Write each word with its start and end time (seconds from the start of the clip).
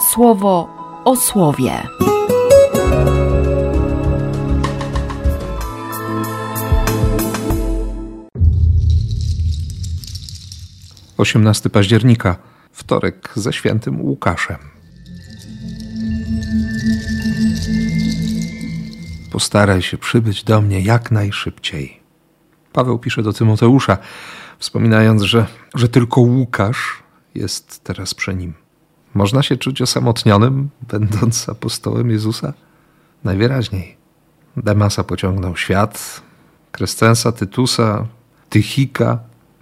słowo 0.00 0.68
o 1.04 1.16
słowie. 1.16 1.82
18 11.18 11.70
października, 11.70 12.36
wtorek 12.72 13.32
ze 13.34 13.52
świętym 13.52 14.00
Łukaszem. 14.00 14.56
Postaraj 19.32 19.82
się 19.82 19.98
przybyć 19.98 20.44
do 20.44 20.60
mnie 20.60 20.80
jak 20.80 21.10
najszybciej. 21.10 22.00
Paweł 22.72 22.98
pisze 22.98 23.22
do 23.22 23.32
Tymoteusza, 23.32 23.98
wspominając, 24.58 25.22
że, 25.22 25.46
że 25.74 25.88
tylko 25.88 26.20
Łukasz 26.20 27.02
jest 27.34 27.84
teraz 27.84 28.14
przy 28.14 28.34
nim. 28.34 28.67
Można 29.14 29.42
się 29.42 29.56
czuć 29.56 29.82
osamotnionym, 29.82 30.68
będąc 30.88 31.48
apostołem 31.48 32.10
Jezusa? 32.10 32.52
Najwyraźniej. 33.24 33.96
Demasa 34.56 35.04
pociągnął 35.04 35.56
świat, 35.56 36.22
Krescensa, 36.72 37.32
Tytusa, 37.32 38.06
Tychika 38.50 39.18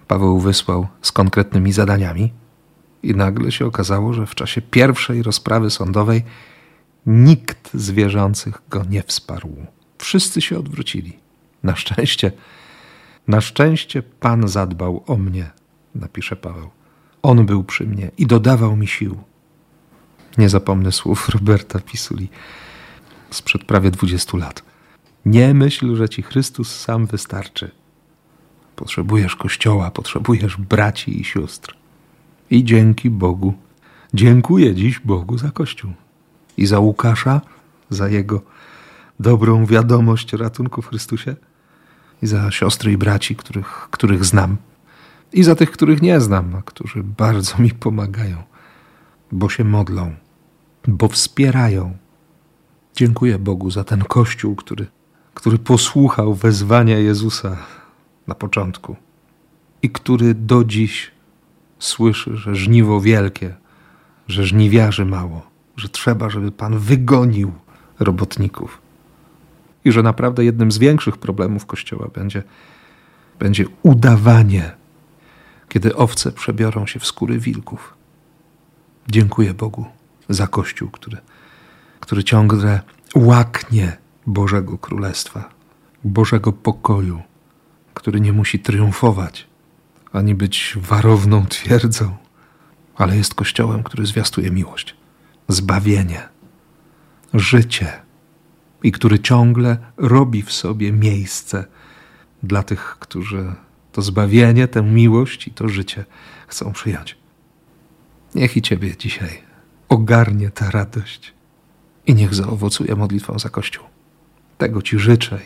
Paweł 0.09 0.41
wysłał 0.41 0.87
z 1.03 1.13
konkretnymi 1.13 1.73
zadaniami 1.73 2.33
i 3.03 3.15
nagle 3.15 3.53
się 3.53 3.67
okazało, 3.67 4.13
że 4.13 4.27
w 4.27 4.35
czasie 4.35 4.63
pierwszej 4.63 5.23
rozprawy 5.23 5.71
sądowej 5.71 6.23
nikt 7.07 7.75
z 7.75 7.91
wierzących 7.91 8.63
go 8.71 8.85
nie 8.91 9.03
wsparł. 9.03 9.57
Wszyscy 9.99 10.41
się 10.41 10.59
odwrócili. 10.59 11.19
Na 11.63 11.77
szczęście, 11.77 12.33
na 13.29 13.41
szczęście 13.41 14.03
Pan 14.03 14.49
zadbał 14.49 15.05
o 15.07 15.17
mnie, 15.17 15.51
napisze 15.95 16.37
Paweł. 16.37 16.71
On 17.23 17.47
był 17.47 17.65
przy 17.65 17.87
mnie 17.87 18.11
i 18.19 18.27
dodawał 18.27 18.77
mi 18.77 18.87
sił. 18.87 19.19
Nie 20.39 20.49
zapomnę 20.49 20.93
słów 20.93 21.29
Roberta 21.29 21.81
Pisuli 21.81 22.29
sprzed 23.31 23.65
prawie 23.65 23.91
dwudziestu 23.91 24.37
lat. 24.37 24.63
Nie 25.27 25.55
myśl, 25.55 25.97
że 25.97 26.09
ci 26.09 26.23
Chrystus 26.23 26.81
sam 26.81 27.07
wystarczy. 27.07 27.71
Potrzebujesz 28.77 29.37
kościoła, 29.37 29.91
potrzebujesz 29.91 30.57
braci 30.57 31.21
i 31.21 31.25
sióstr. 31.25 31.75
I 32.51 32.65
dzięki 32.65 33.11
Bogu, 33.11 33.55
dziękuję 34.15 34.75
dziś 34.75 34.99
Bogu 34.99 35.39
za 35.39 35.51
kościół 35.51 35.93
i 36.57 36.67
za 36.67 36.79
Łukasza, 36.79 37.41
za 37.91 38.09
jego 38.09 38.43
dobrą 39.21 39.67
wiadomość 39.67 40.33
ratunku 40.33 40.83
w 40.83 40.89
Chrystusie, 40.89 41.37
i 42.23 42.27
za 42.27 42.51
siostry 42.51 42.93
i 42.93 42.97
braci, 42.97 43.37
których, 43.37 43.89
których 43.91 44.25
znam, 44.25 44.57
i 45.33 45.43
za 45.43 45.55
tych, 45.55 45.71
których 45.71 46.03
nie 46.03 46.21
znam, 46.21 46.55
a 46.55 46.63
którzy 46.63 47.03
bardzo 47.03 47.59
mi 47.59 47.71
pomagają, 47.71 48.43
bo 49.33 49.49
się 49.49 49.65
modlą, 49.65 50.15
bo 50.87 51.09
wspierają. 51.09 51.97
Dziękuję 52.97 53.39
Bogu 53.39 53.71
za 53.71 53.85
ten 53.85 54.05
kościół, 54.05 54.57
który, 54.57 54.87
który 55.35 55.59
posłuchał 55.59 56.35
wezwania 56.35 56.99
Jezusa 56.99 57.57
na 58.27 58.35
początku 58.35 58.97
i 59.83 59.91
który 59.91 60.35
do 60.35 60.65
dziś 60.65 61.11
słyszy, 61.79 62.37
że 62.37 62.55
żniwo 62.55 63.01
wielkie, 63.01 63.55
że 64.29 64.45
żniwiarzy 64.45 65.05
mało, 65.05 65.43
że 65.77 65.89
trzeba, 65.89 66.31
żeby 66.31 66.51
Pan 66.51 66.79
wygonił 66.79 67.53
robotników 67.99 68.81
i 69.85 69.93
że 69.93 70.03
naprawdę 70.03 70.45
jednym 70.45 70.73
z 70.73 70.79
większych 70.79 71.17
problemów 71.17 71.67
Kościoła 71.67 72.09
będzie, 72.15 72.43
będzie 73.39 73.65
udawanie, 73.83 74.71
kiedy 75.69 75.97
owce 75.97 76.33
przebiorą 76.33 76.87
się 76.87 77.01
w 77.01 77.07
skóry 77.07 77.39
wilków. 77.39 77.95
Dziękuję 79.09 79.55
Bogu 79.55 79.87
za 80.29 80.47
Kościół, 80.47 80.91
który, 80.91 81.17
który 82.01 82.25
ciągle 82.25 82.81
łaknie 83.15 83.97
Bożego 84.27 84.79
Królestwa, 84.79 85.49
Bożego 86.05 86.53
pokoju 86.53 87.23
który 87.97 88.21
nie 88.21 88.33
musi 88.33 88.59
triumfować, 88.59 89.47
ani 90.13 90.35
być 90.35 90.75
warowną 90.77 91.47
twierdzą, 91.47 92.17
ale 92.97 93.17
jest 93.17 93.35
kościołem, 93.35 93.83
który 93.83 94.07
zwiastuje 94.07 94.51
miłość, 94.51 94.97
zbawienie, 95.49 96.29
życie 97.35 97.93
i 98.83 98.93
który 98.93 99.19
ciągle 99.19 99.79
robi 99.97 100.43
w 100.43 100.53
sobie 100.53 100.93
miejsce 100.93 101.65
dla 102.43 102.63
tych, 102.63 102.97
którzy 103.01 103.53
to 103.93 104.03
zbawienie, 104.03 104.69
tę 104.69 104.83
miłość 104.83 105.49
i 105.49 105.51
to 105.51 105.69
życie 105.69 106.05
chcą 106.47 106.73
przyjąć. 106.73 107.17
Niech 108.35 108.57
i 108.57 108.63
Ciebie 108.63 108.97
dzisiaj 108.97 109.43
ogarnie 109.89 110.51
ta 110.51 110.71
radość 110.71 111.35
i 112.07 112.15
niech 112.15 112.35
zaowocuje 112.35 112.97
modlitwą 112.97 113.39
za 113.39 113.49
Kościół. 113.49 113.85
Tego 114.59 114.83
Ci 114.83 114.99
życzę 114.99 115.39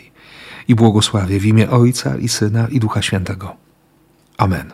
i 0.68 0.74
błogosławię 0.74 1.40
w 1.40 1.46
imię 1.46 1.70
Ojca 1.70 2.16
i 2.16 2.28
Syna 2.28 2.68
i 2.68 2.80
Ducha 2.80 3.02
Świętego. 3.02 3.56
Amen. 4.36 4.72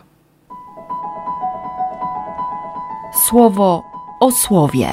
Słowo 3.27 3.83
o 4.19 4.31
słowie. 4.31 4.89